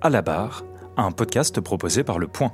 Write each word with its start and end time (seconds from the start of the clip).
À 0.00 0.10
la 0.10 0.22
barre, 0.22 0.64
un 0.96 1.10
podcast 1.10 1.60
proposé 1.60 2.04
par 2.04 2.18
Le 2.18 2.28
Point. 2.28 2.52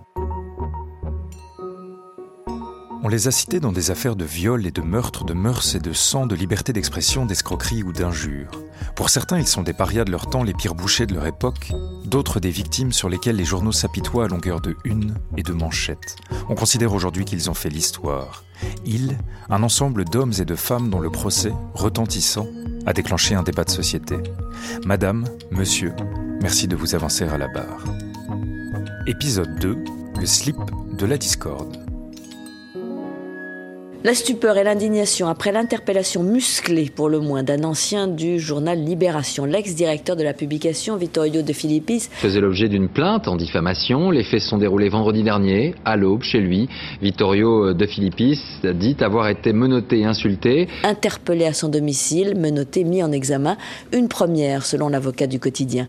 On 3.02 3.08
les 3.08 3.28
a 3.28 3.30
cités 3.30 3.60
dans 3.60 3.70
des 3.70 3.90
affaires 3.90 4.16
de 4.16 4.24
viol 4.24 4.66
et 4.66 4.70
de 4.70 4.80
meurtre, 4.80 5.24
de 5.24 5.34
mœurs 5.34 5.74
et 5.74 5.78
de 5.78 5.92
sang, 5.92 6.26
de 6.26 6.34
liberté 6.34 6.72
d'expression, 6.72 7.26
d'escroquerie 7.26 7.82
ou 7.82 7.92
d'injure. 7.92 8.50
Pour 8.96 9.10
certains, 9.10 9.38
ils 9.38 9.46
sont 9.46 9.62
des 9.62 9.74
parias 9.74 10.04
de 10.04 10.10
leur 10.10 10.26
temps, 10.26 10.42
les 10.42 10.54
pires 10.54 10.74
bouchers 10.74 11.04
de 11.04 11.12
leur 11.12 11.26
époque, 11.26 11.70
d'autres 12.06 12.40
des 12.40 12.48
victimes 12.48 12.92
sur 12.92 13.10
lesquelles 13.10 13.36
les 13.36 13.44
journaux 13.44 13.72
s'apitoient 13.72 14.24
à 14.24 14.28
longueur 14.28 14.62
de 14.62 14.74
une 14.84 15.16
et 15.36 15.42
de 15.42 15.52
manchettes. 15.52 16.16
On 16.48 16.54
considère 16.54 16.94
aujourd'hui 16.94 17.26
qu'ils 17.26 17.50
ont 17.50 17.54
fait 17.54 17.68
l'histoire. 17.68 18.42
Ils, 18.86 19.18
un 19.50 19.62
ensemble 19.62 20.06
d'hommes 20.06 20.32
et 20.38 20.46
de 20.46 20.56
femmes 20.56 20.88
dont 20.88 21.00
le 21.00 21.10
procès, 21.10 21.52
retentissant, 21.74 22.46
a 22.86 22.92
déclenché 22.92 23.34
un 23.34 23.42
débat 23.42 23.64
de 23.64 23.70
société. 23.70 24.16
Madame, 24.84 25.24
monsieur, 25.50 25.92
merci 26.42 26.68
de 26.68 26.76
vous 26.76 26.94
avancer 26.94 27.24
à 27.24 27.38
la 27.38 27.48
barre. 27.48 27.84
Épisode 29.06 29.58
2, 29.60 29.76
le 30.20 30.26
slip 30.26 30.56
de 30.96 31.06
la 31.06 31.18
discorde. 31.18 31.83
La 34.06 34.12
stupeur 34.12 34.58
et 34.58 34.64
l'indignation 34.64 35.28
après 35.28 35.50
l'interpellation 35.50 36.22
musclée, 36.22 36.92
pour 36.94 37.08
le 37.08 37.20
moins, 37.20 37.42
d'un 37.42 37.64
ancien 37.64 38.06
du 38.06 38.38
journal 38.38 38.78
Libération, 38.78 39.46
l'ex-directeur 39.46 40.14
de 40.14 40.22
la 40.22 40.34
publication 40.34 40.98
Vittorio 40.98 41.40
De 41.40 41.54
Filippis. 41.54 42.10
faisait 42.12 42.42
l'objet 42.42 42.68
d'une 42.68 42.90
plainte 42.90 43.28
en 43.28 43.36
diffamation. 43.36 44.10
Les 44.10 44.22
faits 44.22 44.42
se 44.42 44.50
sont 44.50 44.58
déroulés 44.58 44.90
vendredi 44.90 45.22
dernier, 45.22 45.74
à 45.86 45.96
l'aube, 45.96 46.22
chez 46.22 46.40
lui. 46.40 46.68
Vittorio 47.00 47.72
De 47.72 47.86
Filippis 47.86 48.38
dit 48.74 48.96
avoir 49.00 49.28
été 49.28 49.54
menotté 49.54 50.00
et 50.00 50.04
insulté. 50.04 50.68
Interpellé 50.82 51.46
à 51.46 51.54
son 51.54 51.70
domicile, 51.70 52.34
menotté, 52.36 52.84
mis 52.84 53.02
en 53.02 53.10
examen. 53.10 53.56
Une 53.90 54.08
première, 54.08 54.66
selon 54.66 54.90
l'avocat 54.90 55.26
du 55.26 55.40
quotidien. 55.40 55.86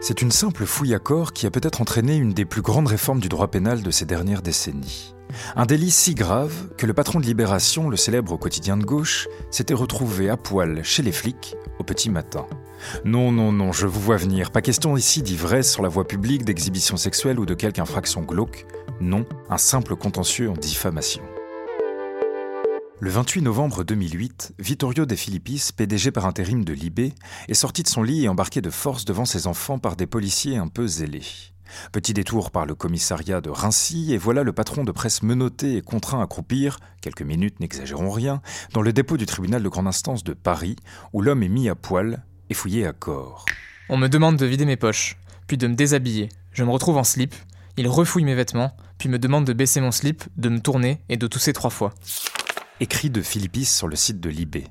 C'est 0.00 0.22
une 0.22 0.30
simple 0.30 0.66
fouille 0.66 0.94
à 0.94 1.00
corps 1.00 1.32
qui 1.32 1.46
a 1.46 1.50
peut-être 1.50 1.80
entraîné 1.80 2.14
une 2.14 2.32
des 2.32 2.44
plus 2.44 2.62
grandes 2.62 2.86
réformes 2.86 3.18
du 3.18 3.28
droit 3.28 3.48
pénal 3.48 3.82
de 3.82 3.90
ces 3.90 4.04
dernières 4.04 4.40
décennies. 4.40 5.14
Un 5.56 5.66
délit 5.66 5.90
si 5.90 6.14
grave 6.14 6.52
que 6.76 6.86
le 6.86 6.94
patron 6.94 7.20
de 7.20 7.26
Libération, 7.26 7.88
le 7.88 7.96
célèbre 7.96 8.36
quotidien 8.36 8.76
de 8.76 8.84
gauche, 8.84 9.28
s'était 9.50 9.74
retrouvé 9.74 10.28
à 10.28 10.36
poil 10.36 10.82
chez 10.84 11.02
les 11.02 11.12
flics 11.12 11.54
au 11.78 11.84
petit 11.84 12.10
matin. 12.10 12.46
Non, 13.04 13.32
non, 13.32 13.52
non, 13.52 13.72
je 13.72 13.86
vous 13.86 14.00
vois 14.00 14.16
venir. 14.16 14.50
Pas 14.50 14.62
question 14.62 14.96
ici 14.96 15.22
d'ivresse 15.22 15.70
sur 15.70 15.82
la 15.82 15.88
voie 15.88 16.06
publique, 16.06 16.44
d'exhibition 16.44 16.96
sexuelle 16.96 17.38
ou 17.38 17.46
de 17.46 17.54
quelque 17.54 17.80
infraction 17.80 18.22
glauque. 18.22 18.66
Non, 19.00 19.26
un 19.48 19.58
simple 19.58 19.96
contentieux 19.96 20.50
en 20.50 20.54
diffamation. 20.54 21.22
Le 23.02 23.08
28 23.08 23.40
novembre 23.40 23.82
2008, 23.82 24.52
Vittorio 24.58 25.06
De 25.06 25.14
Filippis, 25.14 25.70
PDG 25.74 26.10
par 26.10 26.26
intérim 26.26 26.64
de 26.66 26.74
Libé, 26.74 27.14
est 27.48 27.54
sorti 27.54 27.82
de 27.82 27.88
son 27.88 28.02
lit 28.02 28.24
et 28.24 28.28
embarqué 28.28 28.60
de 28.60 28.68
force 28.68 29.06
devant 29.06 29.24
ses 29.24 29.46
enfants 29.46 29.78
par 29.78 29.96
des 29.96 30.06
policiers 30.06 30.58
un 30.58 30.68
peu 30.68 30.86
zélés. 30.86 31.22
Petit 31.92 32.14
détour 32.14 32.50
par 32.50 32.66
le 32.66 32.74
commissariat 32.74 33.40
de 33.40 33.50
Rincy, 33.50 34.12
et 34.12 34.18
voilà 34.18 34.42
le 34.42 34.52
patron 34.52 34.84
de 34.84 34.92
presse 34.92 35.22
menotté 35.22 35.76
et 35.76 35.82
contraint 35.82 36.22
à 36.22 36.26
croupir, 36.26 36.78
quelques 37.00 37.22
minutes 37.22 37.60
n'exagérons 37.60 38.10
rien, 38.10 38.42
dans 38.72 38.82
le 38.82 38.92
dépôt 38.92 39.16
du 39.16 39.26
tribunal 39.26 39.62
de 39.62 39.68
grande 39.68 39.86
instance 39.86 40.24
de 40.24 40.34
Paris, 40.34 40.76
où 41.12 41.22
l'homme 41.22 41.42
est 41.42 41.48
mis 41.48 41.68
à 41.68 41.74
poil 41.74 42.22
et 42.48 42.54
fouillé 42.54 42.86
à 42.86 42.92
corps. 42.92 43.46
On 43.88 43.96
me 43.96 44.08
demande 44.08 44.36
de 44.36 44.46
vider 44.46 44.64
mes 44.64 44.76
poches, 44.76 45.16
puis 45.46 45.56
de 45.56 45.66
me 45.66 45.74
déshabiller. 45.74 46.28
Je 46.52 46.64
me 46.64 46.70
retrouve 46.70 46.96
en 46.96 47.04
slip, 47.04 47.34
il 47.76 47.88
refouille 47.88 48.24
mes 48.24 48.34
vêtements, 48.34 48.76
puis 48.98 49.08
me 49.08 49.18
demande 49.18 49.44
de 49.44 49.52
baisser 49.52 49.80
mon 49.80 49.92
slip, 49.92 50.24
de 50.36 50.48
me 50.48 50.60
tourner 50.60 51.00
et 51.08 51.16
de 51.16 51.26
tousser 51.26 51.52
trois 51.52 51.70
fois 51.70 51.94
écrit 52.80 53.10
de 53.10 53.20
Philippis 53.20 53.66
sur 53.66 53.88
le 53.88 53.96
site 53.96 54.20
de 54.20 54.30
Libé. 54.30 54.66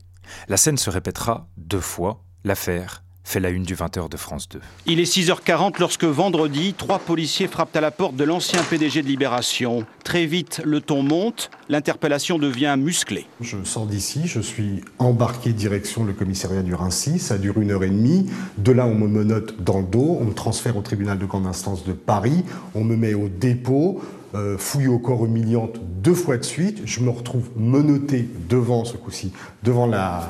La 0.48 0.58
scène 0.58 0.78
se 0.78 0.90
répétera 0.90 1.48
deux 1.58 1.80
fois. 1.80 2.24
L'affaire 2.44 3.04
fait 3.30 3.40
la 3.40 3.50
une 3.50 3.62
du 3.62 3.76
20h 3.76 4.10
de 4.10 4.18
France 4.18 4.50
2. 4.50 4.60
Il 4.88 5.00
est 5.00 5.04
6h40 5.04 5.76
lorsque 5.80 6.04
vendredi, 6.04 6.74
trois 6.74 6.98
policiers 6.98 7.48
frappent 7.48 7.76
à 7.76 7.82
la 7.82 7.92
porte 7.92 8.16
de 8.16 8.24
l'ancien 8.24 8.64
PDG 8.64 9.04
de 9.04 9.08
Libération. 9.08 9.86
Très 10.04 10.26
vite, 10.26 10.62
le 10.66 10.82
ton 10.82 11.04
monte, 11.04 11.52
l'interpellation 11.70 12.40
devient 12.40 12.76
musclée. 12.80 13.28
Je 13.40 13.58
sors 13.64 13.86
d'ici, 13.86 14.24
je 14.26 14.40
suis 14.40 14.82
embarqué 14.98 15.54
direction 15.54 16.04
le 16.06 16.14
commissariat 16.14 16.64
du 16.64 16.74
Rincy, 16.74 17.20
ça 17.20 17.38
dure 17.38 17.60
une 17.60 17.70
heure 17.70 17.84
et 17.84 17.90
demie. 17.90 18.32
De 18.58 18.72
là, 18.72 18.88
on 18.88 18.96
me 18.96 19.08
menote 19.08 19.62
dans 19.64 19.80
le 19.80 19.86
dos, 19.86 20.18
on 20.20 20.26
me 20.26 20.34
transfère 20.34 20.76
au 20.76 20.82
tribunal 20.82 21.20
de 21.20 21.26
grande 21.28 21.46
instance 21.46 21.86
de 21.86 21.94
Paris, 21.94 22.44
on 22.74 22.84
me 22.84 22.96
met 22.96 23.14
au 23.14 23.30
dépôt. 23.30 24.02
Euh, 24.36 24.60
fouille 24.60 24.88
au 24.88 25.00
corps 25.00 25.26
humiliante 25.26 25.80
deux 25.82 26.14
fois 26.14 26.38
de 26.38 26.44
suite. 26.44 26.82
Je 26.86 27.00
me 27.00 27.10
retrouve 27.10 27.50
menotté 27.56 28.30
devant, 28.48 28.86
ce 28.86 28.96
coup-ci, 28.96 29.32
devant 29.64 29.88
la, 29.88 30.22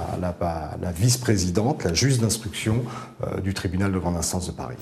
vice-présidente, 0.95 1.83
la 1.83 1.93
juge 1.93 2.19
d'instruction 2.19 2.83
euh, 3.23 3.41
du 3.41 3.53
tribunal 3.53 3.91
de 3.91 3.99
grande 3.99 4.15
instance 4.15 4.47
de 4.47 4.53
Paris. 4.53 4.77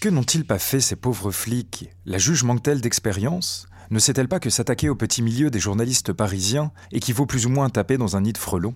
Que 0.00 0.08
n'ont-ils 0.08 0.46
pas 0.46 0.58
fait 0.58 0.80
ces 0.80 0.96
pauvres 0.96 1.32
flics? 1.32 1.90
La 2.06 2.18
juge 2.18 2.44
manque-t-elle 2.44 2.80
d'expérience? 2.80 3.68
Ne 3.90 3.98
sait-elle 3.98 4.28
pas 4.28 4.40
que 4.40 4.50
s'attaquer 4.50 4.88
au 4.88 4.94
petit 4.94 5.22
milieu 5.22 5.50
des 5.50 5.60
journalistes 5.60 6.12
parisiens 6.12 6.72
équivaut 6.92 7.26
plus 7.26 7.46
ou 7.46 7.50
moins 7.50 7.68
taper 7.68 7.98
dans 7.98 8.16
un 8.16 8.22
nid 8.22 8.32
de 8.32 8.38
frelons? 8.38 8.74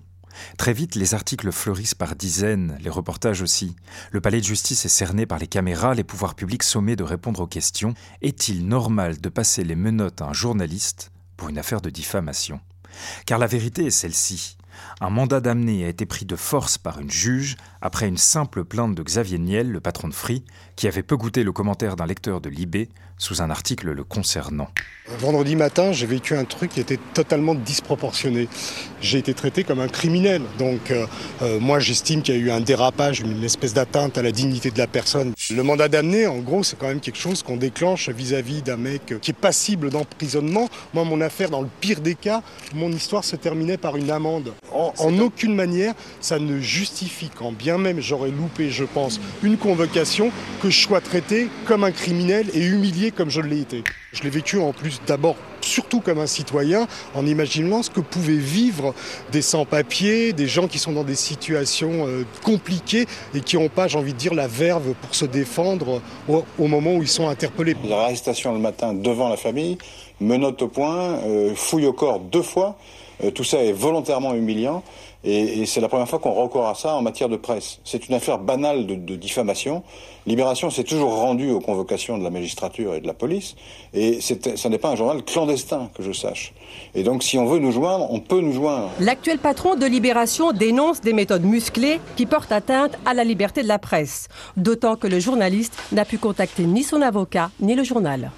Très 0.59 0.73
vite, 0.73 0.95
les 0.95 1.15
articles 1.15 1.53
fleurissent 1.53 1.95
par 1.95 2.17
dizaines, 2.17 2.79
les 2.81 2.91
reportages 2.91 3.43
aussi. 3.43 3.77
Le 4.11 4.21
palais 4.21 4.41
de 4.41 4.45
justice 4.45 4.85
est 4.85 4.89
cerné 4.89 5.27
par 5.27 5.39
les 5.39 5.47
caméras, 5.47 5.95
les 5.95 6.05
pouvoirs 6.05 6.35
publics 6.35 6.63
sommés 6.63 6.97
de 6.97 7.05
répondre 7.05 7.41
aux 7.41 7.47
questions. 7.47 7.95
Est-il 8.23 8.67
normal 8.67 9.21
de 9.21 9.29
passer 9.29 9.65
les 9.65 9.77
menottes 9.77 10.23
à 10.23 10.27
un 10.27 10.33
journaliste 10.33 11.13
pour 11.37 11.49
une 11.49 11.59
affaire 11.59 11.81
de 11.81 11.91
diffamation? 11.91 12.61
Car 13.27 13.39
la 13.39 13.47
vérité 13.47 13.87
est 13.87 13.91
celle-ci. 13.91 14.57
Un 15.01 15.11
mandat 15.11 15.41
d'amener 15.41 15.85
a 15.85 15.89
été 15.89 16.07
pris 16.07 16.25
de 16.25 16.37
force 16.37 16.79
par 16.79 17.01
une 17.01 17.11
juge 17.11 17.57
après 17.81 18.09
une 18.09 18.17
simple 18.17 18.65
plainte 18.65 18.95
de 18.95 19.03
Xavier 19.03 19.39
Niel, 19.39 19.71
le 19.71 19.81
patron 19.81 20.09
de 20.09 20.15
Free, 20.15 20.45
qui 20.77 20.89
avait 20.89 21.03
peu 21.03 21.17
goûté 21.17 21.43
le 21.43 21.53
commentaire 21.53 21.97
d'un 21.97 22.07
lecteur 22.07 22.41
de 22.41 22.49
Libé 22.49 22.89
sous 23.21 23.43
un 23.43 23.51
article 23.51 23.91
le 23.93 24.03
concernant. 24.03 24.69
Vendredi 25.19 25.57
matin, 25.57 25.93
j'ai 25.93 26.07
vécu 26.07 26.35
un 26.35 26.45
truc 26.45 26.71
qui 26.71 26.81
était 26.81 26.99
totalement 27.15 27.55
disproportionné. 27.55 28.49
J'ai 29.03 29.19
été 29.19 29.35
traité 29.35 29.65
comme 29.65 29.81
un 29.81 29.89
criminel. 29.89 30.41
Donc 30.59 30.91
euh, 30.91 31.07
euh, 31.43 31.59
moi, 31.61 31.81
j'estime 31.81 32.23
qu'il 32.23 32.35
y 32.37 32.39
a 32.39 32.41
eu 32.41 32.51
un 32.51 32.61
dérapage, 32.61 33.21
une 33.21 33.43
espèce 33.45 33.75
d'atteinte 33.75 34.17
à 34.17 34.23
la 34.23 34.33
dignité 34.33 34.71
de 34.71 34.79
la 34.79 34.87
personne. 34.87 35.35
Le 35.51 35.63
mandat 35.63 35.89
d'amener, 35.89 36.27
en 36.27 36.39
gros, 36.39 36.63
c'est 36.63 36.79
quand 36.79 36.87
même 36.87 37.01
quelque 37.01 37.19
chose 37.19 37.43
qu'on 37.43 37.57
déclenche 37.57 38.09
vis-à-vis 38.09 38.63
d'un 38.63 38.77
mec 38.77 39.15
qui 39.21 39.33
est 39.33 39.35
passible 39.35 39.91
d'emprisonnement. 39.91 40.69
Moi, 40.95 41.05
mon 41.05 41.21
affaire, 41.21 41.51
dans 41.51 41.61
le 41.63 41.69
pire 41.81 42.01
des 42.01 42.15
cas, 42.15 42.43
mon 42.73 42.91
histoire 42.91 43.25
se 43.25 43.37
terminait 43.37 43.79
par 43.79 43.97
une 43.97 44.11
amende. 44.11 44.55
En, 44.73 44.95
en 44.97 45.19
aucune 45.19 45.55
manière, 45.55 45.95
ça 46.21 46.39
ne 46.39 46.61
justifie, 46.61 47.31
quand 47.37 47.53
bien 47.53 47.79
même 47.79 48.01
j'aurais 48.01 48.31
loupé, 48.31 48.71
je 48.71 48.85
pense, 48.85 49.21
une 49.43 49.59
convocation, 49.59 50.31
que 50.63 50.71
je 50.71 50.79
sois 50.79 51.01
traité 51.01 51.49
comme 51.67 51.85
un 51.85 51.93
criminel 51.93 52.47
et 52.55 52.65
humilié 52.65 53.10
comme 53.11 53.31
je 53.31 53.41
l'ai 53.41 53.61
été. 53.61 53.85
Je 54.13 54.23
l'ai 54.23 54.31
vécu 54.31 54.59
en 54.59 54.73
plus 54.73 55.01
d'abord 55.07 55.37
surtout 55.61 56.01
comme 56.01 56.19
un 56.19 56.27
citoyen, 56.27 56.87
en 57.15 57.27
imaginant 57.27 57.83
ce 57.83 57.91
que 57.91 58.01
pouvaient 58.01 58.35
vivre 58.35 58.95
des 59.33 59.43
sans-papiers, 59.43 60.33
des 60.33 60.47
gens 60.47 60.67
qui 60.67 60.79
sont 60.79 60.93
dans 60.93 61.05
des 61.05 61.15
situations 61.15 62.07
euh, 62.07 62.25
compliquées 62.43 63.07
et 63.35 63.41
qui 63.41 63.57
n'ont 63.57 63.69
pas, 63.69 63.89
j'ai 63.89 63.99
envie 63.99 64.13
de 64.13 64.19
dire, 64.19 64.35
la 64.35 64.49
verve 64.49 64.95
pour 64.95 65.15
se 65.15 65.25
défendre 65.25 66.01
au, 66.29 66.67
moment 66.67 66.95
où 66.95 67.03
ils 67.03 67.09
sont 67.09 67.29
interpellés. 67.29 67.77
L'arrestation 67.85 68.53
le 68.53 68.59
matin 68.59 68.95
devant 68.95 69.29
la 69.29 69.37
famille, 69.37 69.79
menotte 70.21 70.63
au 70.63 70.69
point, 70.69 71.19
euh, 71.25 71.55
fouille 71.55 71.87
au 71.87 71.93
corps 71.93 72.21
deux 72.21 72.43
fois, 72.43 72.77
tout 73.35 73.45
ça 73.45 73.63
est 73.63 73.73
volontairement 73.73 74.35
humiliant. 74.35 74.83
Et, 75.23 75.67
c'est 75.67 75.81
la 75.81 75.89
première 75.89 76.09
fois 76.09 76.19
qu'on 76.19 76.33
recourt 76.33 76.67
à 76.67 76.75
ça 76.75 76.95
en 76.95 77.03
matière 77.03 77.29
de 77.29 77.37
presse. 77.37 77.81
C'est 77.85 78.09
une 78.09 78.15
affaire 78.15 78.39
banale 78.39 78.87
de, 78.87 79.17
diffamation. 79.17 79.83
Libération 80.27 80.71
s'est 80.71 80.85
toujours 80.85 81.15
rendue 81.15 81.51
aux 81.51 81.61
convocations 81.61 82.17
de 82.17 82.25
la 82.25 82.31
magistrature 82.31 82.95
et 82.95 83.01
de 83.01 83.07
la 83.07 83.13
police. 83.13 83.55
Et 83.93 84.21
ce 84.21 84.69
n'est 84.69 84.79
pas 84.79 84.91
un 84.91 84.97
journal 84.97 85.23
clandestin, 85.23 85.91
que 85.95 86.03
je 86.03 86.13
sache. 86.13 86.55
Et 86.95 87.03
donc, 87.03 87.23
si 87.23 87.37
on 87.37 87.45
veut 87.45 87.59
nous 87.59 87.73
joindre, 87.73 88.11
on 88.11 88.21
peut 88.21 88.41
nous 88.41 88.53
joindre. 88.53 88.91
L'actuel 88.99 89.39
patron 89.39 89.75
de 89.75 89.85
Libération 89.85 90.53
dénonce 90.53 91.03
des 91.03 91.13
méthodes 91.13 91.45
musclées 91.45 92.01
qui 92.17 92.25
portent 92.25 92.53
atteinte 92.53 92.99
à 93.05 93.13
la 93.13 93.25
liberté 93.25 93.63
de 93.63 93.69
la 93.69 93.79
presse. 93.79 94.29
D'autant 94.57 94.97
que 94.97 95.07
le 95.07 95.21
journaliste 95.21 95.77
n'a 95.93 96.07
pu 96.07 96.17
contacter 96.17 96.65
ni 96.65 96.83
son 96.83 97.03
avocat, 97.03 97.51
ni 97.61 97.75
le 97.75 97.85
journal. 97.85 98.31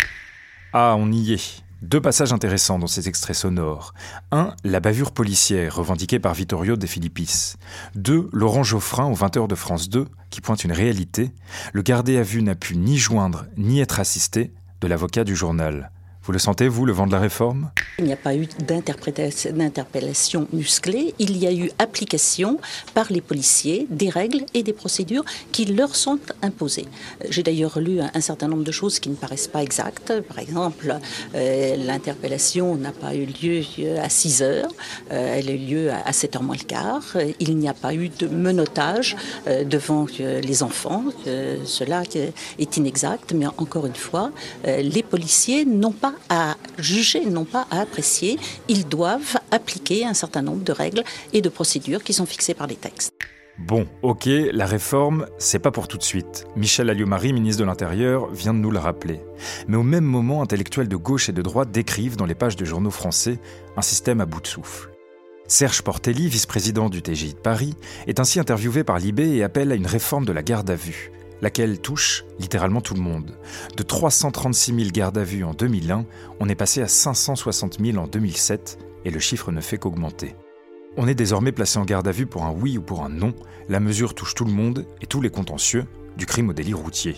Ah, 0.72 0.96
on 0.98 1.12
y 1.12 1.34
est. 1.34 1.61
Deux 1.82 2.00
passages 2.00 2.32
intéressants 2.32 2.78
dans 2.78 2.86
ces 2.86 3.08
extraits 3.08 3.34
sonores. 3.34 3.92
Un, 4.30 4.54
la 4.62 4.78
bavure 4.78 5.10
policière 5.10 5.74
revendiquée 5.74 6.20
par 6.20 6.32
Vittorio 6.32 6.76
De 6.76 6.86
Filippis. 6.86 7.54
Deux, 7.96 8.28
Laurent 8.32 8.62
Geoffrin 8.62 9.06
au 9.06 9.14
20h 9.14 9.48
de 9.48 9.56
France 9.56 9.88
2 9.88 10.06
qui 10.30 10.40
pointe 10.40 10.62
une 10.62 10.70
réalité. 10.70 11.32
Le 11.72 11.82
gardé 11.82 12.18
à 12.18 12.22
vue 12.22 12.44
n'a 12.44 12.54
pu 12.54 12.76
ni 12.76 12.98
joindre 12.98 13.46
ni 13.56 13.80
être 13.80 13.98
assisté 13.98 14.52
de 14.80 14.86
l'avocat 14.86 15.24
du 15.24 15.34
journal. 15.34 15.90
Vous 16.24 16.30
le 16.30 16.38
sentez, 16.38 16.68
vous, 16.68 16.86
le 16.86 16.92
vent 16.92 17.08
de 17.08 17.12
la 17.12 17.18
réforme? 17.18 17.72
Il 17.98 18.04
n'y 18.04 18.12
a 18.12 18.16
pas 18.16 18.36
eu 18.36 18.46
d'interpellation 18.46 20.46
musclée, 20.52 21.14
il 21.18 21.36
y 21.36 21.48
a 21.48 21.52
eu 21.52 21.68
application 21.80 22.60
par 22.94 23.10
les 23.10 23.20
policiers 23.20 23.88
des 23.90 24.08
règles 24.08 24.44
et 24.54 24.62
des 24.62 24.72
procédures 24.72 25.24
qui 25.50 25.64
leur 25.64 25.96
sont 25.96 26.20
imposées. 26.40 26.86
J'ai 27.28 27.42
d'ailleurs 27.42 27.80
lu 27.80 27.98
un 28.00 28.20
certain 28.20 28.46
nombre 28.46 28.62
de 28.62 28.70
choses 28.70 29.00
qui 29.00 29.10
ne 29.10 29.16
paraissent 29.16 29.48
pas 29.48 29.64
exactes. 29.64 30.12
Par 30.28 30.38
exemple, 30.38 30.96
euh, 31.34 31.76
l'interpellation 31.76 32.76
n'a 32.76 32.92
pas 32.92 33.16
eu 33.16 33.26
lieu 33.26 33.64
à 34.00 34.08
6 34.08 34.42
heures, 34.42 34.70
euh, 35.10 35.34
elle 35.36 35.48
a 35.48 35.52
eu 35.52 35.58
lieu 35.58 35.90
à 35.90 36.12
7 36.12 36.36
heures 36.36 36.44
moins 36.44 36.56
le 36.56 36.64
quart. 36.64 37.16
Il 37.40 37.58
n'y 37.58 37.68
a 37.68 37.74
pas 37.74 37.94
eu 37.94 38.10
de 38.10 38.28
menottage 38.28 39.16
euh, 39.48 39.64
devant 39.64 40.06
les 40.18 40.62
enfants. 40.62 41.04
cela 41.64 42.02
est 42.58 42.76
inexact, 42.76 43.32
mais 43.32 43.46
encore 43.58 43.86
une 43.86 43.94
fois, 43.94 44.30
les 44.64 45.02
policiers 45.02 45.64
n'ont 45.64 45.92
pas 45.92 46.11
à 46.28 46.56
juger, 46.78 47.24
non 47.26 47.44
pas 47.44 47.66
à 47.70 47.80
apprécier. 47.80 48.38
Ils 48.68 48.86
doivent 48.86 49.38
appliquer 49.50 50.04
un 50.04 50.14
certain 50.14 50.42
nombre 50.42 50.64
de 50.64 50.72
règles 50.72 51.04
et 51.32 51.40
de 51.40 51.48
procédures 51.48 52.02
qui 52.02 52.12
sont 52.12 52.26
fixées 52.26 52.54
par 52.54 52.66
les 52.66 52.76
textes. 52.76 53.12
Bon, 53.58 53.86
ok, 54.00 54.28
la 54.52 54.66
réforme, 54.66 55.26
c'est 55.38 55.58
pas 55.58 55.70
pour 55.70 55.86
tout 55.86 55.98
de 55.98 56.02
suite. 56.02 56.46
Michel 56.56 56.88
Alliot-Marie, 56.88 57.32
ministre 57.32 57.60
de 57.60 57.66
l'Intérieur, 57.66 58.30
vient 58.30 58.54
de 58.54 58.58
nous 58.58 58.70
le 58.70 58.78
rappeler. 58.78 59.20
Mais 59.68 59.76
au 59.76 59.82
même 59.82 60.04
moment, 60.04 60.42
intellectuels 60.42 60.88
de 60.88 60.96
gauche 60.96 61.28
et 61.28 61.32
de 61.32 61.42
droite 61.42 61.70
décrivent 61.70 62.16
dans 62.16 62.26
les 62.26 62.34
pages 62.34 62.56
de 62.56 62.64
journaux 62.64 62.90
français 62.90 63.38
un 63.76 63.82
système 63.82 64.20
à 64.20 64.26
bout 64.26 64.40
de 64.40 64.46
souffle. 64.46 64.90
Serge 65.46 65.82
Portelli, 65.82 66.28
vice-président 66.28 66.88
du 66.88 67.02
TGI 67.02 67.34
de 67.34 67.38
Paris, 67.38 67.74
est 68.06 68.20
ainsi 68.20 68.40
interviewé 68.40 68.84
par 68.84 68.98
Libé 68.98 69.28
et 69.36 69.42
appelle 69.42 69.70
à 69.70 69.74
une 69.74 69.86
réforme 69.86 70.24
de 70.24 70.32
la 70.32 70.42
garde 70.42 70.70
à 70.70 70.74
vue 70.74 71.12
laquelle 71.42 71.80
touche 71.80 72.24
littéralement 72.38 72.80
tout 72.80 72.94
le 72.94 73.00
monde. 73.00 73.36
De 73.76 73.82
336 73.82 74.74
000 74.74 74.90
gardes 74.90 75.18
à 75.18 75.24
vue 75.24 75.44
en 75.44 75.52
2001, 75.52 76.06
on 76.40 76.48
est 76.48 76.54
passé 76.54 76.80
à 76.80 76.88
560 76.88 77.78
000 77.84 77.98
en 77.98 78.06
2007 78.06 78.78
et 79.04 79.10
le 79.10 79.18
chiffre 79.18 79.52
ne 79.52 79.60
fait 79.60 79.76
qu'augmenter. 79.76 80.34
On 80.96 81.08
est 81.08 81.14
désormais 81.14 81.52
placé 81.52 81.78
en 81.78 81.84
garde 81.84 82.06
à 82.06 82.12
vue 82.12 82.26
pour 82.26 82.44
un 82.44 82.52
oui 82.52 82.78
ou 82.78 82.82
pour 82.82 83.02
un 83.02 83.08
non. 83.08 83.34
La 83.68 83.80
mesure 83.80 84.14
touche 84.14 84.34
tout 84.34 84.44
le 84.44 84.52
monde 84.52 84.86
et 85.00 85.06
tous 85.06 85.20
les 85.20 85.30
contentieux, 85.30 85.86
du 86.16 86.26
crime 86.26 86.50
au 86.50 86.52
délit 86.52 86.74
routier. 86.74 87.16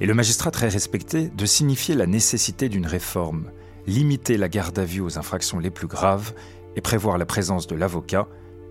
Et 0.00 0.06
le 0.06 0.14
magistrat 0.14 0.50
très 0.50 0.68
respecté 0.68 1.28
de 1.28 1.46
signifier 1.46 1.94
la 1.94 2.06
nécessité 2.06 2.68
d'une 2.68 2.86
réforme, 2.86 3.50
limiter 3.86 4.38
la 4.38 4.48
garde 4.48 4.78
à 4.78 4.84
vue 4.84 5.00
aux 5.00 5.18
infractions 5.18 5.58
les 5.58 5.70
plus 5.70 5.88
graves 5.88 6.32
et 6.76 6.80
prévoir 6.80 7.18
la 7.18 7.26
présence 7.26 7.66
de 7.66 7.74
l'avocat 7.74 8.28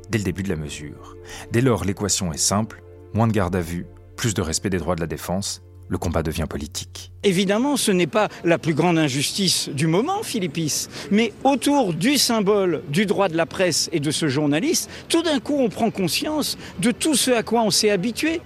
dès 0.10 0.18
le 0.18 0.24
début 0.24 0.44
de 0.44 0.50
la 0.50 0.56
mesure. 0.56 1.18
Dès 1.51 1.62
lors, 1.62 1.84
l'équation 1.84 2.31
est 2.31 2.38
simple, 2.38 2.81
moins 3.13 3.28
de 3.28 3.34
garde 3.34 3.56
à 3.56 3.62
vue, 3.62 3.86
plus 4.16 4.34
de 4.34 4.42
respect 4.42 4.70
des 4.70 4.78
droits 4.78 4.96
de 4.96 5.02
la 5.02 5.08
défense, 5.08 5.62
le 5.88 5.98
combat 5.98 6.24
devient 6.24 6.46
politique. 6.50 7.12
Évidemment, 7.24 7.78
ce 7.78 7.92
n'est 7.92 8.08
pas 8.08 8.30
la 8.44 8.58
plus 8.58 8.74
grande 8.74 8.98
injustice 8.98 9.70
du 9.70 9.88
moment, 9.88 10.24
Philippis, 10.24 10.88
mais 11.12 11.32
autour 11.44 11.94
du 11.94 12.18
symbole 12.18 12.82
du 12.90 13.06
droit 13.06 13.30
de 13.30 13.38
la 13.38 13.46
presse 13.46 13.90
et 13.92 14.00
de 14.00 14.12
ce 14.12 14.28
journaliste, 14.28 14.90
tout 15.10 15.22
d'un 15.22 15.40
coup, 15.40 15.58
on 15.60 15.70
prend 15.70 15.92
conscience 15.92 16.58
de 16.80 16.92
tout 16.92 17.16
ce 17.16 17.32
à 17.32 17.44
quoi 17.44 17.62
on 17.62 17.72
s'est 17.72 17.92
habitué. 17.92 18.42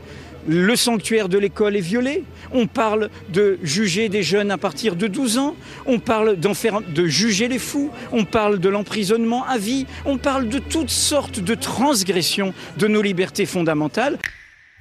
Le 0.47 0.75
sanctuaire 0.75 1.29
de 1.29 1.37
l'école 1.37 1.75
est 1.75 1.81
violé. 1.81 2.23
On 2.53 2.65
parle 2.65 3.09
de 3.31 3.59
juger 3.61 4.09
des 4.09 4.23
jeunes 4.23 4.51
à 4.51 4.57
partir 4.57 4.95
de 4.95 5.07
12 5.07 5.37
ans. 5.37 5.55
On 5.85 5.99
parle 5.99 6.39
de 6.39 7.05
juger 7.05 7.47
les 7.47 7.59
fous. 7.59 7.91
On 8.11 8.23
parle 8.23 8.57
de 8.59 8.69
l'emprisonnement 8.69 9.45
à 9.45 9.57
vie. 9.57 9.85
On 10.05 10.17
parle 10.17 10.47
de 10.47 10.57
toutes 10.57 10.89
sortes 10.89 11.39
de 11.39 11.55
transgressions 11.55 12.53
de 12.77 12.87
nos 12.87 13.01
libertés 13.01 13.45
fondamentales. 13.45 14.17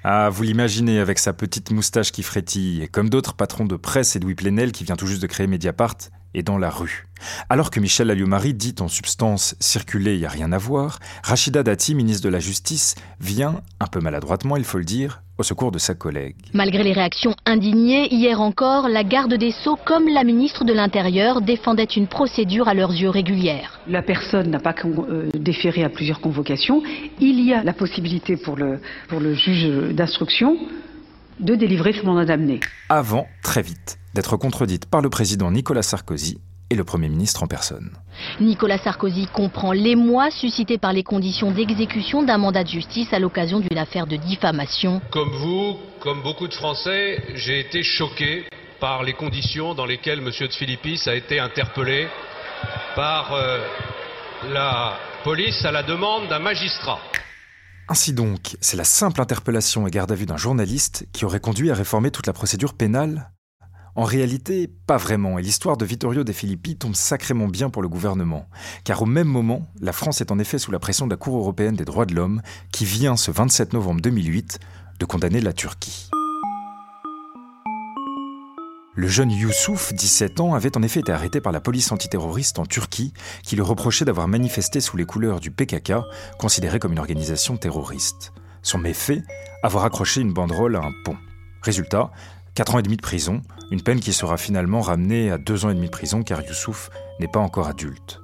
Ah, 0.04 0.28
vous 0.30 0.44
l'imaginez 0.44 1.00
avec 1.00 1.18
sa 1.18 1.32
petite 1.32 1.72
moustache 1.72 2.12
qui 2.12 2.22
frétille, 2.22 2.82
et 2.82 2.88
comme 2.88 3.10
d'autres 3.10 3.34
patrons 3.34 3.64
de 3.64 3.76
presse, 3.76 4.14
Edoui 4.14 4.36
Plenel, 4.36 4.70
qui 4.70 4.84
vient 4.84 4.96
tout 4.96 5.06
juste 5.06 5.22
de 5.22 5.26
créer 5.26 5.48
Mediapart, 5.48 5.96
est 6.34 6.42
dans 6.42 6.58
la 6.58 6.70
rue. 6.70 7.08
Alors 7.48 7.70
que 7.70 7.80
Michel 7.80 8.10
Alliot-Marie 8.10 8.54
dit 8.54 8.76
en 8.80 8.88
substance 8.88 9.56
circuler, 9.58 10.14
il 10.14 10.20
n'y 10.20 10.26
a 10.26 10.30
rien 10.30 10.52
à 10.52 10.58
voir, 10.58 11.00
Rachida 11.24 11.62
Dati, 11.62 11.94
ministre 11.94 12.22
de 12.22 12.28
la 12.28 12.38
Justice, 12.38 12.94
vient, 13.18 13.60
un 13.80 13.86
peu 13.86 14.00
maladroitement 14.00 14.56
il 14.56 14.64
faut 14.64 14.78
le 14.78 14.84
dire, 14.84 15.22
au 15.38 15.43
secours 15.43 15.70
de 15.70 15.79
sa 15.79 15.94
collègue. 15.94 16.37
Malgré 16.52 16.82
les 16.82 16.93
réactions 16.93 17.35
indignées, 17.46 18.12
hier 18.12 18.40
encore, 18.40 18.88
la 18.88 19.05
garde 19.05 19.35
des 19.35 19.52
Sceaux 19.52 19.79
comme 19.85 20.08
la 20.08 20.25
ministre 20.25 20.64
de 20.64 20.73
l'Intérieur 20.73 21.40
défendaient 21.40 21.85
une 21.85 22.08
procédure 22.08 22.69
à 22.69 22.75
leurs 22.75 22.93
yeux 22.93 23.08
régulière. 23.08 23.81
La 23.88 24.02
personne 24.02 24.50
n'a 24.50 24.58
pas 24.58 24.75
euh, 24.85 25.29
déféré 25.35 25.85
à 25.85 25.88
plusieurs 25.88 26.20
convocations. 26.20 26.82
Il 27.20 27.40
y 27.40 27.55
a 27.55 27.62
la 27.62 27.73
possibilité 27.73 28.37
pour 28.37 28.56
le, 28.56 28.81
pour 29.08 29.20
le 29.20 29.35
juge 29.35 29.94
d'instruction 29.94 30.56
de 31.41 31.55
délivrer 31.55 31.93
son 31.93 32.06
mandat 32.06 32.25
d'amener. 32.25 32.61
Avant, 32.88 33.26
très 33.43 33.62
vite, 33.62 33.99
d'être 34.14 34.37
contredite 34.37 34.87
par 34.87 35.00
le 35.00 35.08
président 35.08 35.50
Nicolas 35.50 35.82
Sarkozy 35.82 36.38
et 36.70 36.75
le 36.75 36.85
Premier 36.85 37.09
ministre 37.09 37.43
en 37.43 37.47
personne. 37.47 37.91
Nicolas 38.41 38.79
Sarkozy 38.79 39.26
comprend 39.32 39.73
l'émoi 39.73 40.31
suscité 40.31 40.79
par 40.79 40.93
les 40.93 41.03
conditions 41.03 41.50
d'exécution 41.50 42.23
d'un 42.23 42.38
mandat 42.38 42.65
de 42.65 42.69
justice 42.69 43.12
à 43.12 43.19
l'occasion 43.19 43.61
d'une 43.61 43.79
affaire 43.79 44.06
de 44.06 44.17
diffamation. 44.17 45.00
Comme 45.11 45.31
vous, 45.31 45.76
comme 46.00 46.23
beaucoup 46.23 46.49
de 46.49 46.55
Français, 46.55 47.23
j'ai 47.35 47.61
été 47.61 47.82
choqué 47.82 48.44
par 48.81 49.03
les 49.03 49.12
conditions 49.12 49.75
dans 49.75 49.87
lesquelles 49.87 50.20
M. 50.20 50.31
de 50.41 50.53
Philippis 50.53 51.00
a 51.06 51.15
été 51.15 51.41
interpellé 51.41 52.09
par 52.94 53.32
euh, 53.32 53.59
la 54.53 54.97
police 55.25 55.65
à 55.65 55.73
la 55.73 55.82
demande 55.82 56.29
d'un 56.29 56.38
magistrat. 56.38 57.00
Ainsi 57.88 58.12
donc, 58.12 58.56
c'est 58.61 58.76
la 58.76 58.85
simple 58.85 59.20
interpellation 59.20 59.87
et 59.87 59.91
garde 59.91 60.12
à 60.12 60.15
vue 60.15 60.26
d'un 60.26 60.37
journaliste 60.37 61.06
qui 61.12 61.25
aurait 61.25 61.41
conduit 61.41 61.70
à 61.70 61.75
réformer 61.75 62.11
toute 62.11 62.26
la 62.26 62.35
procédure 62.35 62.75
pénale 62.75 63.31
en 63.98 64.04
réalité, 64.04 64.70
pas 64.86 64.96
vraiment, 64.96 65.40
et 65.40 65.42
l'histoire 65.42 65.76
de 65.76 65.84
Vittorio 65.84 66.22
De 66.22 66.30
Filippi 66.30 66.76
tombe 66.76 66.94
sacrément 66.94 67.48
bien 67.48 67.68
pour 67.68 67.82
le 67.82 67.88
gouvernement, 67.88 68.48
car 68.84 69.02
au 69.02 69.06
même 69.06 69.26
moment, 69.26 69.66
la 69.80 69.92
France 69.92 70.20
est 70.20 70.30
en 70.30 70.38
effet 70.38 70.58
sous 70.58 70.70
la 70.70 70.78
pression 70.78 71.06
de 71.06 71.10
la 71.10 71.16
Cour 71.16 71.36
européenne 71.36 71.74
des 71.74 71.84
droits 71.84 72.06
de 72.06 72.14
l'homme, 72.14 72.40
qui 72.70 72.84
vient 72.84 73.16
ce 73.16 73.32
27 73.32 73.72
novembre 73.72 74.00
2008 74.00 74.60
de 75.00 75.04
condamner 75.04 75.40
la 75.40 75.52
Turquie. 75.52 76.10
Le 78.94 79.08
jeune 79.08 79.32
Youssouf, 79.32 79.92
17 79.92 80.38
ans, 80.38 80.54
avait 80.54 80.76
en 80.76 80.84
effet 80.84 81.00
été 81.00 81.10
arrêté 81.10 81.40
par 81.40 81.50
la 81.50 81.60
police 81.60 81.90
antiterroriste 81.90 82.60
en 82.60 82.66
Turquie, 82.66 83.12
qui 83.42 83.56
le 83.56 83.64
reprochait 83.64 84.04
d'avoir 84.04 84.28
manifesté 84.28 84.80
sous 84.80 84.96
les 84.96 85.06
couleurs 85.06 85.40
du 85.40 85.50
PKK, 85.50 85.94
considéré 86.38 86.78
comme 86.78 86.92
une 86.92 87.00
organisation 87.00 87.56
terroriste. 87.56 88.32
Son 88.62 88.78
méfait, 88.78 89.24
avoir 89.64 89.84
accroché 89.84 90.20
une 90.20 90.32
banderole 90.32 90.76
à 90.76 90.84
un 90.84 90.92
pont. 91.04 91.16
Résultat, 91.62 92.12
4 92.54 92.74
ans 92.74 92.78
et 92.78 92.82
demi 92.82 92.96
de 92.96 93.02
prison, 93.02 93.42
une 93.70 93.82
peine 93.82 94.00
qui 94.00 94.12
sera 94.12 94.36
finalement 94.36 94.80
ramenée 94.80 95.30
à 95.30 95.38
2 95.38 95.64
ans 95.64 95.70
et 95.70 95.74
demi 95.74 95.86
de 95.86 95.92
prison 95.92 96.22
car 96.22 96.42
Youssouf 96.42 96.90
n'est 97.20 97.28
pas 97.28 97.40
encore 97.40 97.68
adulte. 97.68 98.20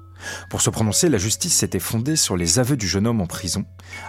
Pour 0.49 0.61
se 0.61 0.69
prononcer, 0.69 1.09
la 1.09 1.17
justice 1.17 1.53
s'était 1.53 1.79
fondée 1.79 2.15
sur 2.15 2.35
les 2.35 2.59
aveux 2.59 2.77
du 2.77 2.87
jeune 2.87 3.07
homme 3.07 3.21
en 3.21 3.27
prison, 3.27 3.65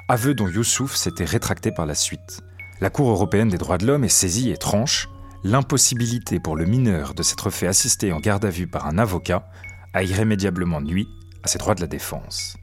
aveux 0.08 0.34
dont 0.34 0.48
Youssouf 0.48 0.94
s'était 0.94 1.24
rétracté 1.24 1.70
par 1.72 1.86
la 1.86 1.94
suite. 1.94 2.40
La 2.80 2.90
Cour 2.90 3.10
européenne 3.10 3.48
des 3.48 3.58
droits 3.58 3.78
de 3.78 3.86
l'homme 3.86 4.04
est 4.04 4.08
saisie 4.08 4.50
et 4.50 4.56
tranche 4.56 5.08
l'impossibilité 5.44 6.40
pour 6.40 6.56
le 6.56 6.64
mineur 6.64 7.14
de 7.14 7.22
s'être 7.22 7.50
fait 7.50 7.66
assister 7.66 8.12
en 8.12 8.20
garde 8.20 8.44
à 8.44 8.50
vue 8.50 8.66
par 8.66 8.86
un 8.86 8.98
avocat 8.98 9.48
a 9.94 10.02
irrémédiablement 10.02 10.80
nuit 10.80 11.08
à 11.42 11.48
ses 11.48 11.58
droits 11.58 11.74
de 11.74 11.80
la 11.80 11.86
défense. 11.86 12.56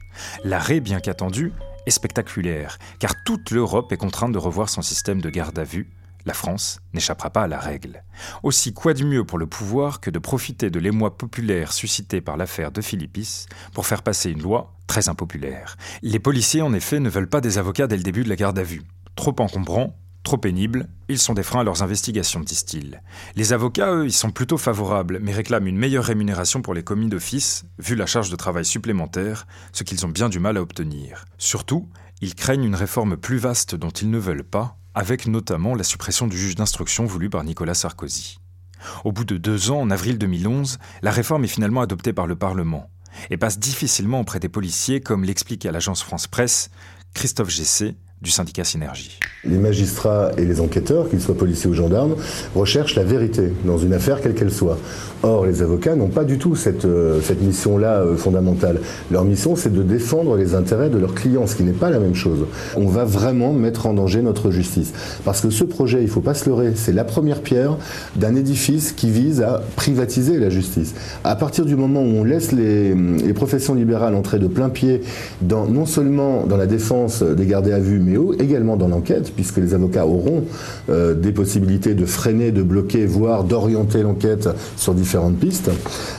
L'arrêt, 0.44 0.80
bien 0.80 1.00
qu'attendu, 1.00 1.52
est 1.86 1.90
spectaculaire, 1.90 2.78
car 2.98 3.22
toute 3.24 3.50
l'Europe 3.50 3.92
est 3.92 3.96
contrainte 3.96 4.32
de 4.32 4.38
revoir 4.38 4.68
son 4.68 4.82
système 4.82 5.20
de 5.20 5.30
garde 5.30 5.58
à 5.58 5.64
vue, 5.64 5.90
la 6.26 6.34
France 6.34 6.80
n'échappera 6.92 7.30
pas 7.30 7.42
à 7.42 7.48
la 7.48 7.58
règle. 7.58 8.02
Aussi, 8.42 8.72
quoi 8.72 8.94
de 8.94 9.04
mieux 9.04 9.24
pour 9.24 9.38
le 9.38 9.46
pouvoir 9.46 10.00
que 10.00 10.10
de 10.10 10.18
profiter 10.18 10.70
de 10.70 10.78
l'émoi 10.78 11.16
populaire 11.16 11.72
suscité 11.72 12.20
par 12.20 12.36
l'affaire 12.36 12.70
de 12.72 12.80
Philippis 12.80 13.46
pour 13.72 13.86
faire 13.86 14.02
passer 14.02 14.30
une 14.30 14.42
loi 14.42 14.74
très 14.86 15.08
impopulaire? 15.08 15.76
Les 16.02 16.18
policiers, 16.18 16.62
en 16.62 16.72
effet, 16.72 17.00
ne 17.00 17.10
veulent 17.10 17.28
pas 17.28 17.40
des 17.40 17.58
avocats 17.58 17.86
dès 17.86 17.96
le 17.96 18.02
début 18.02 18.24
de 18.24 18.28
la 18.28 18.36
garde 18.36 18.58
à 18.58 18.62
vue. 18.62 18.82
Trop 19.16 19.34
encombrants, 19.38 19.96
trop 20.24 20.38
pénibles, 20.38 20.88
ils 21.08 21.18
sont 21.18 21.34
des 21.34 21.42
freins 21.42 21.60
à 21.60 21.64
leurs 21.64 21.82
investigations, 21.82 22.40
disent-ils. 22.40 23.02
Les 23.36 23.52
avocats, 23.52 23.92
eux, 23.92 24.06
ils 24.06 24.12
sont 24.12 24.30
plutôt 24.30 24.56
favorables, 24.56 25.18
mais 25.20 25.32
réclament 25.32 25.66
une 25.66 25.76
meilleure 25.76 26.04
rémunération 26.04 26.62
pour 26.62 26.74
les 26.74 26.82
commis 26.82 27.08
d'office, 27.08 27.64
vu 27.78 27.94
la 27.94 28.06
charge 28.06 28.30
de 28.30 28.36
travail 28.36 28.64
supplémentaire, 28.64 29.46
ce 29.72 29.84
qu'ils 29.84 30.06
ont 30.06 30.08
bien 30.08 30.30
du 30.30 30.40
mal 30.40 30.56
à 30.56 30.62
obtenir. 30.62 31.26
Surtout, 31.36 31.88
ils 32.22 32.34
craignent 32.34 32.64
une 32.64 32.74
réforme 32.74 33.18
plus 33.18 33.36
vaste 33.36 33.74
dont 33.74 33.90
ils 33.90 34.10
ne 34.10 34.18
veulent 34.18 34.44
pas, 34.44 34.78
avec 34.94 35.26
notamment 35.26 35.74
la 35.74 35.84
suppression 35.84 36.26
du 36.26 36.38
juge 36.38 36.54
d'instruction 36.54 37.04
voulu 37.04 37.30
par 37.30 37.44
Nicolas 37.44 37.74
Sarkozy. 37.74 38.38
Au 39.04 39.12
bout 39.12 39.24
de 39.24 39.36
deux 39.36 39.70
ans, 39.70 39.80
en 39.80 39.90
avril 39.90 40.18
2011, 40.18 40.78
la 41.02 41.10
réforme 41.10 41.44
est 41.44 41.48
finalement 41.48 41.80
adoptée 41.80 42.12
par 42.12 42.26
le 42.26 42.36
Parlement 42.36 42.90
et 43.30 43.36
passe 43.36 43.58
difficilement 43.58 44.20
auprès 44.20 44.40
des 44.40 44.48
policiers, 44.48 45.00
comme 45.00 45.24
l'explique 45.24 45.66
à 45.66 45.72
l'agence 45.72 46.02
France 46.02 46.26
Presse 46.26 46.70
Christophe 47.14 47.50
Gessé, 47.50 47.96
du 48.24 48.30
syndicat 48.30 48.64
Synergie. 48.64 49.20
Les 49.44 49.58
magistrats 49.58 50.30
et 50.38 50.46
les 50.46 50.60
enquêteurs, 50.60 51.10
qu'ils 51.10 51.20
soient 51.20 51.36
policiers 51.36 51.68
ou 51.68 51.74
gendarmes, 51.74 52.16
recherchent 52.54 52.96
la 52.96 53.04
vérité 53.04 53.52
dans 53.66 53.76
une 53.76 53.92
affaire 53.92 54.22
quelle 54.22 54.32
qu'elle 54.34 54.50
soit. 54.50 54.78
Or, 55.22 55.44
les 55.44 55.62
avocats 55.62 55.94
n'ont 55.96 56.08
pas 56.08 56.24
du 56.24 56.38
tout 56.38 56.56
cette, 56.56 56.86
euh, 56.86 57.20
cette 57.20 57.42
mission-là 57.42 58.00
euh, 58.00 58.16
fondamentale. 58.16 58.80
Leur 59.10 59.24
mission, 59.24 59.54
c'est 59.54 59.72
de 59.72 59.82
défendre 59.82 60.36
les 60.36 60.54
intérêts 60.54 60.88
de 60.88 60.96
leurs 60.96 61.14
clients, 61.14 61.46
ce 61.46 61.56
qui 61.56 61.62
n'est 61.62 61.72
pas 61.72 61.90
la 61.90 61.98
même 61.98 62.14
chose. 62.14 62.46
On 62.76 62.86
va 62.86 63.04
vraiment 63.04 63.52
mettre 63.52 63.86
en 63.86 63.92
danger 63.92 64.22
notre 64.22 64.50
justice. 64.50 64.92
Parce 65.26 65.42
que 65.42 65.50
ce 65.50 65.64
projet, 65.64 65.98
il 65.98 66.06
ne 66.06 66.10
faut 66.10 66.22
pas 66.22 66.34
se 66.34 66.48
leurrer, 66.48 66.72
c'est 66.74 66.92
la 66.92 67.04
première 67.04 67.42
pierre 67.42 67.76
d'un 68.16 68.34
édifice 68.36 68.92
qui 68.92 69.10
vise 69.10 69.42
à 69.42 69.62
privatiser 69.76 70.38
la 70.38 70.48
justice. 70.48 70.94
À 71.22 71.36
partir 71.36 71.66
du 71.66 71.76
moment 71.76 72.00
où 72.00 72.16
on 72.16 72.24
laisse 72.24 72.52
les, 72.52 72.94
professions 73.34 73.74
libérales 73.74 74.14
entrer 74.14 74.38
de 74.38 74.46
plein 74.46 74.70
pied 74.70 75.02
dans, 75.42 75.66
non 75.66 75.86
seulement 75.86 76.46
dans 76.46 76.56
la 76.56 76.66
défense 76.66 77.22
des 77.22 77.46
gardés 77.46 77.72
à 77.72 77.80
vue, 77.80 77.98
mais 77.98 78.13
également 78.38 78.76
dans 78.76 78.88
l'enquête, 78.88 79.32
puisque 79.34 79.58
les 79.58 79.74
avocats 79.74 80.06
auront 80.06 80.44
euh, 80.88 81.14
des 81.14 81.32
possibilités 81.32 81.94
de 81.94 82.06
freiner, 82.06 82.52
de 82.52 82.62
bloquer, 82.62 83.06
voire 83.06 83.44
d'orienter 83.44 84.02
l'enquête 84.02 84.48
sur 84.76 84.94
différentes 84.94 85.38
pistes. 85.38 85.70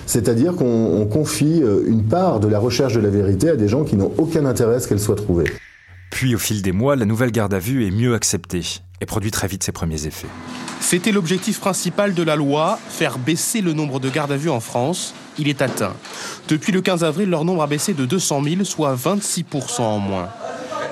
C'est-à-dire 0.06 0.56
qu'on 0.56 1.08
confie 1.12 1.62
euh, 1.64 1.84
une 1.88 2.04
part 2.04 2.40
de 2.40 2.48
la 2.48 2.60
recherche 2.60 2.94
de 2.94 3.00
la 3.00 3.10
vérité 3.10 3.50
à 3.50 3.56
des 3.56 3.68
gens 3.68 3.84
qui 3.84 3.96
n'ont 3.96 4.12
aucun 4.18 4.46
intérêt 4.46 4.76
à 4.76 4.80
ce 4.80 4.88
qu'elle 4.88 5.00
soit 5.00 5.16
trouvée. 5.16 5.46
Puis 6.12 6.36
au 6.36 6.38
fil 6.38 6.62
des 6.62 6.72
mois, 6.72 6.96
la 6.96 7.06
nouvelle 7.06 7.32
garde 7.32 7.54
à 7.54 7.60
vue 7.60 7.86
est 7.86 7.92
mieux 7.92 8.14
acceptée 8.14 8.62
et 9.02 9.06
produit 9.06 9.32
très 9.32 9.48
vite 9.48 9.64
ses 9.64 9.72
premiers 9.72 10.06
effets. 10.06 10.28
C'était 10.80 11.12
l'objectif 11.12 11.60
principal 11.60 12.14
de 12.14 12.24
la 12.24 12.36
loi, 12.36 12.80
faire 12.90 13.18
baisser 13.18 13.62
le 13.62 13.74
nombre 13.74 14.00
de 14.00 14.10
gardes 14.10 14.32
à 14.32 14.38
vue 14.38 14.50
en 14.50 14.60
France. 14.60 15.14
Il 15.38 15.48
est 15.48 15.62
atteint. 15.62 15.94
Depuis 16.48 16.72
le 16.72 16.82
15 16.82 17.04
avril, 17.04 17.30
leur 17.30 17.44
nombre 17.44 17.64
a 17.64 17.68
baissé 17.68 17.94
de 17.94 18.06
200 18.06 18.44
000, 18.44 18.64
soit 18.64 18.96
26% 18.96 19.82
en 19.82 20.00
moins. 20.00 20.30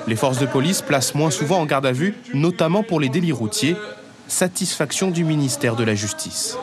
Les 0.06 0.16
forces 0.16 0.38
de 0.38 0.46
police 0.46 0.82
placent 0.82 1.14
moins 1.14 1.30
souvent 1.30 1.60
en 1.60 1.64
garde 1.64 1.86
à 1.86 1.92
vue, 1.92 2.14
notamment 2.34 2.82
pour 2.82 3.00
les 3.00 3.08
délits 3.08 3.32
routiers. 3.32 3.74
Satisfaction 4.28 5.10
du 5.10 5.24
ministère 5.24 5.76
de 5.76 5.84
la 5.84 5.94
Justice. 5.94 6.58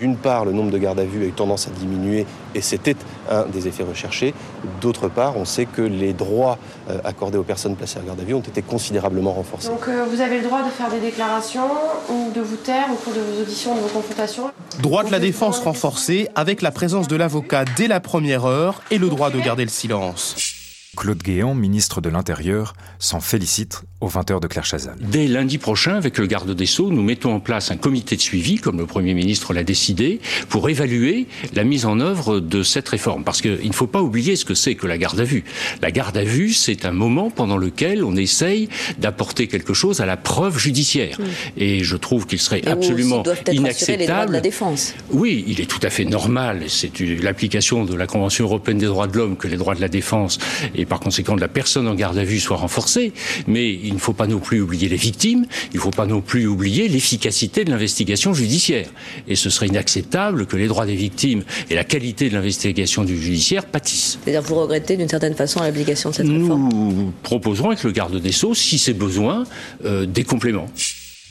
D'une 0.00 0.16
part, 0.16 0.44
le 0.44 0.52
nombre 0.52 0.70
de 0.70 0.76
gardes 0.76 0.98
à 0.98 1.04
vue 1.04 1.22
a 1.22 1.26
eu 1.26 1.32
tendance 1.32 1.68
à 1.68 1.70
diminuer 1.70 2.26
et 2.54 2.60
c'était 2.60 2.96
un 3.30 3.44
des 3.44 3.68
effets 3.68 3.84
recherchés. 3.84 4.34
D'autre 4.80 5.08
part, 5.08 5.36
on 5.36 5.44
sait 5.44 5.66
que 5.66 5.82
les 5.82 6.12
droits 6.12 6.58
euh, 6.90 6.98
accordés 7.04 7.38
aux 7.38 7.44
personnes 7.44 7.76
placées 7.76 8.00
en 8.00 8.06
garde 8.06 8.20
à 8.20 8.24
vue 8.24 8.34
ont 8.34 8.40
été 8.40 8.60
considérablement 8.60 9.32
renforcés. 9.32 9.68
Donc 9.68 9.88
euh, 9.88 10.04
vous 10.10 10.20
avez 10.20 10.38
le 10.38 10.44
droit 10.44 10.62
de 10.62 10.70
faire 10.70 10.90
des 10.90 11.00
déclarations 11.00 11.70
ou 12.10 12.32
de 12.34 12.40
vous 12.40 12.56
taire 12.56 12.86
au 12.92 12.96
cours 12.96 13.14
de 13.14 13.20
vos 13.20 13.42
auditions, 13.42 13.76
de 13.76 13.80
vos 13.80 13.88
confrontations 13.88 14.50
Droit 14.80 15.04
de 15.04 15.12
la 15.12 15.20
défense 15.20 15.60
renforcé 15.60 16.28
avec 16.34 16.60
la 16.60 16.72
présence 16.72 17.06
de 17.06 17.16
l'avocat 17.16 17.64
dès 17.76 17.86
la 17.86 18.00
première 18.00 18.44
heure 18.46 18.82
et 18.90 18.98
le 18.98 19.08
droit 19.08 19.30
de 19.30 19.38
garder 19.38 19.62
le 19.62 19.70
silence. 19.70 20.63
Claude 20.94 21.22
Guéant, 21.22 21.54
ministre 21.54 22.00
de 22.00 22.08
l'Intérieur, 22.08 22.74
s'en 22.98 23.20
félicite 23.20 23.84
aux 24.00 24.08
20h 24.08 24.40
de 24.40 24.46
Claire 24.48 24.64
Chazal. 24.66 24.96
Dès 25.00 25.26
lundi 25.28 25.56
prochain, 25.58 25.94
avec 25.94 26.18
le 26.18 26.26
garde 26.26 26.50
des 26.54 26.66
Sceaux, 26.66 26.90
nous 26.90 27.02
mettons 27.02 27.32
en 27.34 27.40
place 27.40 27.70
un 27.70 27.76
comité 27.76 28.16
de 28.16 28.20
suivi, 28.20 28.56
comme 28.56 28.76
le 28.78 28.86
Premier 28.86 29.14
ministre 29.14 29.54
l'a 29.54 29.62
décidé, 29.64 30.20
pour 30.48 30.68
évaluer 30.68 31.26
la 31.54 31.64
mise 31.64 31.86
en 31.86 32.00
œuvre 32.00 32.40
de 32.40 32.62
cette 32.62 32.88
réforme. 32.88 33.24
Parce 33.24 33.40
qu'il 33.40 33.66
ne 33.66 33.72
faut 33.72 33.86
pas 33.86 34.02
oublier 34.02 34.36
ce 34.36 34.44
que 34.44 34.54
c'est 34.54 34.74
que 34.74 34.86
la 34.86 34.98
garde 34.98 35.20
à 35.20 35.24
vue. 35.24 35.44
La 35.80 35.90
garde 35.90 36.16
à 36.18 36.24
vue, 36.24 36.52
c'est 36.52 36.84
un 36.84 36.90
moment 36.92 37.30
pendant 37.30 37.56
lequel 37.56 38.04
on 38.04 38.14
essaye 38.16 38.68
d'apporter 38.98 39.46
quelque 39.46 39.72
chose 39.74 40.00
à 40.00 40.06
la 40.06 40.16
preuve 40.16 40.58
judiciaire. 40.58 41.16
Et 41.56 41.82
je 41.82 41.96
trouve 41.96 42.26
qu'il 42.26 42.40
serait 42.40 42.60
Et 42.60 42.68
absolument 42.68 43.18
Les 43.18 43.22
droits 43.22 43.52
inacceptable. 43.52 44.28
de 44.28 44.32
la 44.34 44.40
défense. 44.40 44.94
Oui, 45.12 45.44
il 45.46 45.60
est 45.60 45.66
tout 45.66 45.80
à 45.82 45.88
fait 45.90 46.04
normal, 46.04 46.64
c'est 46.68 46.98
l'application 47.22 47.84
de 47.84 47.94
la 47.94 48.06
Convention 48.06 48.44
européenne 48.44 48.78
des 48.78 48.86
droits 48.86 49.06
de 49.06 49.16
l'homme 49.16 49.36
que 49.36 49.48
les 49.48 49.56
droits 49.56 49.74
de 49.74 49.80
la 49.80 49.88
défense 49.88 50.38
et 50.74 50.84
par 50.84 51.00
conséquent 51.00 51.36
de 51.36 51.40
la 51.40 51.48
personne 51.48 51.88
en 51.88 51.94
garde 51.94 52.18
à 52.18 52.24
vue 52.24 52.40
soient 52.40 52.56
renforcés, 52.58 53.12
mais 53.46 53.72
il 53.72 53.93
ne 53.94 54.00
faut 54.00 54.12
pas 54.12 54.26
non 54.26 54.38
plus 54.38 54.60
oublier 54.60 54.88
les 54.88 54.96
victimes, 54.96 55.46
il 55.72 55.76
ne 55.76 55.80
faut 55.80 55.90
pas 55.90 56.06
non 56.06 56.20
plus 56.20 56.46
oublier 56.46 56.88
l'efficacité 56.88 57.64
de 57.64 57.70
l'investigation 57.70 58.34
judiciaire. 58.34 58.88
Et 59.28 59.36
ce 59.36 59.50
serait 59.50 59.68
inacceptable 59.68 60.46
que 60.46 60.56
les 60.56 60.68
droits 60.68 60.86
des 60.86 60.96
victimes 60.96 61.42
et 61.70 61.74
la 61.74 61.84
qualité 61.84 62.28
de 62.28 62.34
l'investigation 62.34 63.04
du 63.04 63.20
judiciaire 63.20 63.66
pâtissent. 63.66 64.18
C'est-à-dire 64.22 64.42
vous 64.42 64.56
regrettez 64.56 64.96
d'une 64.96 65.08
certaine 65.08 65.34
façon 65.34 65.60
l'application 65.60 66.10
de 66.10 66.14
cette 66.14 66.28
réforme? 66.28 66.68
Nous 66.72 67.12
proposerons 67.22 67.68
avec 67.68 67.82
le 67.84 67.92
garde 67.92 68.20
des 68.20 68.32
Sceaux, 68.32 68.54
si 68.54 68.78
c'est 68.78 68.94
besoin, 68.94 69.44
euh, 69.84 70.06
des 70.06 70.24
compléments. 70.24 70.68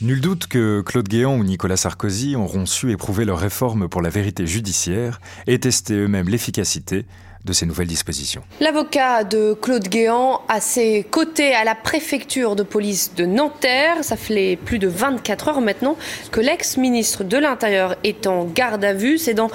Nul 0.00 0.20
doute 0.20 0.48
que 0.48 0.82
Claude 0.84 1.08
Guéant 1.08 1.36
ou 1.36 1.44
Nicolas 1.44 1.76
Sarkozy 1.76 2.34
auront 2.34 2.66
su 2.66 2.90
éprouver 2.90 3.24
leur 3.24 3.38
réforme 3.38 3.88
pour 3.88 4.02
la 4.02 4.10
vérité 4.10 4.46
judiciaire 4.46 5.20
et 5.46 5.58
tester 5.60 5.94
eux-mêmes 5.94 6.28
l'efficacité 6.28 7.04
de 7.44 7.52
ces 7.52 7.66
nouvelles 7.66 7.86
dispositions. 7.86 8.42
L'avocat 8.60 9.24
de 9.24 9.52
Claude 9.52 9.86
Guéant 9.88 10.40
à 10.48 10.60
ses 10.60 11.04
côtés 11.04 11.54
à 11.54 11.64
la 11.64 11.74
préfecture 11.74 12.56
de 12.56 12.62
police 12.62 13.14
de 13.14 13.26
Nanterre. 13.26 14.02
Ça 14.02 14.16
fait 14.16 14.56
plus 14.64 14.78
de 14.78 14.88
24 14.88 15.48
heures 15.48 15.60
maintenant 15.60 15.96
que 16.32 16.40
l'ex-ministre 16.40 17.22
de 17.22 17.36
l'Intérieur 17.36 17.96
est 18.02 18.26
en 18.26 18.44
garde 18.44 18.84
à 18.84 18.94
vue. 18.94 19.18
C'est 19.18 19.34
dans 19.34 19.50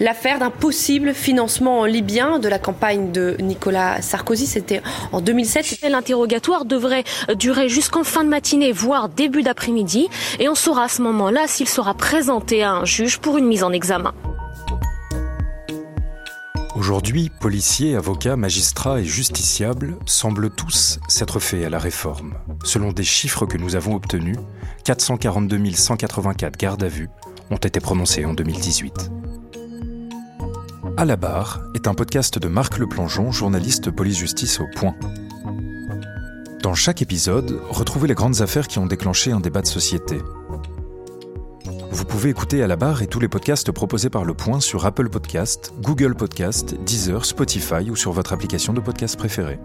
l'affaire 0.00 0.38
d'un 0.38 0.50
possible 0.50 1.12
financement 1.12 1.84
libyen 1.84 2.38
de 2.38 2.48
la 2.48 2.58
campagne 2.58 3.12
de 3.12 3.36
Nicolas 3.40 4.00
Sarkozy. 4.00 4.46
C'était 4.46 4.80
en 5.12 5.20
2007. 5.20 5.82
L'interrogatoire 5.88 6.64
devrait 6.64 7.04
durer 7.36 7.68
jusqu'en 7.68 8.04
fin 8.04 8.24
de 8.24 8.30
matinée, 8.30 8.72
voire 8.72 9.08
début 9.08 9.42
d'après-midi. 9.42 10.08
Et 10.38 10.48
on 10.48 10.54
saura 10.54 10.84
à 10.84 10.88
ce 10.88 11.02
moment-là 11.02 11.46
s'il 11.46 11.68
sera 11.68 11.94
présenté 11.94 12.62
à 12.62 12.72
un 12.72 12.84
juge 12.84 13.18
pour 13.18 13.36
une 13.36 13.46
mise 13.46 13.64
en 13.64 13.72
examen. 13.72 14.14
Aujourd'hui, 16.86 17.30
policiers, 17.40 17.96
avocats, 17.96 18.36
magistrats 18.36 19.00
et 19.00 19.06
justiciables 19.06 19.96
semblent 20.04 20.50
tous 20.50 21.00
s'être 21.08 21.40
faits 21.40 21.64
à 21.64 21.70
la 21.70 21.78
réforme. 21.78 22.34
Selon 22.62 22.92
des 22.92 23.04
chiffres 23.04 23.46
que 23.46 23.56
nous 23.56 23.74
avons 23.74 23.94
obtenus, 23.94 24.36
442 24.84 25.58
184 25.72 26.58
gardes 26.58 26.82
à 26.82 26.88
vue 26.88 27.08
ont 27.50 27.56
été 27.56 27.80
prononcés 27.80 28.26
en 28.26 28.34
2018. 28.34 29.10
À 30.98 31.06
la 31.06 31.16
barre 31.16 31.62
est 31.74 31.88
un 31.88 31.94
podcast 31.94 32.38
de 32.38 32.48
Marc 32.48 32.76
Leplongeon, 32.76 33.32
journaliste 33.32 33.90
police-justice 33.90 34.60
au 34.60 34.66
Point. 34.76 34.94
Dans 36.62 36.74
chaque 36.74 37.00
épisode, 37.00 37.62
retrouvez 37.70 38.08
les 38.08 38.14
grandes 38.14 38.42
affaires 38.42 38.68
qui 38.68 38.78
ont 38.78 38.86
déclenché 38.86 39.32
un 39.32 39.40
débat 39.40 39.62
de 39.62 39.68
société. 39.68 40.18
Vous 41.94 42.04
pouvez 42.04 42.30
écouter 42.30 42.60
à 42.60 42.66
la 42.66 42.74
barre 42.74 43.02
et 43.02 43.06
tous 43.06 43.20
les 43.20 43.28
podcasts 43.28 43.70
proposés 43.70 44.10
par 44.10 44.24
Le 44.24 44.34
Point 44.34 44.58
sur 44.58 44.84
Apple 44.84 45.08
Podcast, 45.08 45.72
Google 45.80 46.16
Podcast, 46.16 46.74
Deezer, 46.84 47.24
Spotify 47.24 47.88
ou 47.88 47.94
sur 47.94 48.10
votre 48.10 48.32
application 48.32 48.72
de 48.72 48.80
podcast 48.80 49.16
préférée. 49.16 49.60